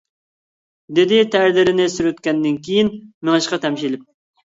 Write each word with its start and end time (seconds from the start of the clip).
دېدى 0.99 1.19
تەرلىرىنى 1.35 1.85
سۈرتكەندىن 1.95 2.57
كېيىن 2.69 2.89
مېڭىشقا 3.29 3.61
تەمشىلىپ. 3.67 4.09